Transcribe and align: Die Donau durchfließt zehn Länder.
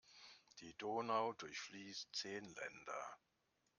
Die 0.61 0.75
Donau 0.79 1.33
durchfließt 1.33 2.09
zehn 2.15 2.43
Länder. 2.43 3.17